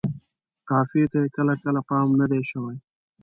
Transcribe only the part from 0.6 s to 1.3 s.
قافیې ته یې